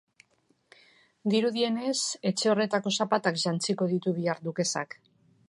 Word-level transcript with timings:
Dirudienez, 1.33 1.99
etxe 2.31 2.49
horretako 2.55 2.95
zapatak 2.99 3.39
jantziko 3.45 3.91
ditu 3.95 4.17
bihar 4.19 4.43
dukesak. 4.49 4.99